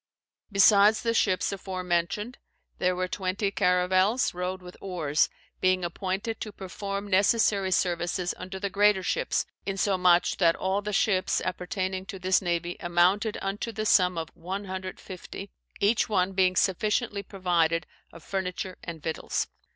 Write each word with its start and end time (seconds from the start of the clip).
"Besides 0.51 1.03
the 1.03 1.13
ships 1.13 1.51
aforementioned, 1.51 2.39
there 2.79 2.95
were 2.95 3.07
twenty 3.07 3.51
caravels 3.51 4.33
rowed 4.33 4.59
with 4.63 4.75
oares, 4.81 5.29
being 5.59 5.85
appointed 5.85 6.41
to 6.41 6.51
perform 6.51 7.07
necessary 7.07 7.69
services 7.69 8.33
under 8.39 8.57
the 8.59 8.71
greater 8.71 9.03
ships, 9.03 9.45
insomuch 9.63 10.37
that 10.37 10.55
all 10.55 10.81
the 10.81 10.91
ships 10.91 11.39
appertayning 11.45 12.07
to 12.07 12.17
this 12.17 12.39
navie 12.41 12.77
amounted 12.79 13.37
unto 13.43 13.71
the 13.71 13.85
summe 13.85 14.17
of 14.17 14.29
150, 14.35 15.51
eche 15.81 16.09
one 16.09 16.31
being 16.33 16.55
sufficiently 16.55 17.21
provided 17.21 17.85
of 18.11 18.23
furniture 18.23 18.79
and 18.83 19.03
victuals. 19.03 19.49